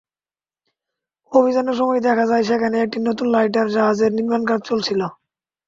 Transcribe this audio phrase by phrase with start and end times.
[1.31, 5.01] অভিযানের সময় দেখা যায় সেখানে একটি নতুন লাইটার জাহাজের নির্মাণকাজ চলছিল।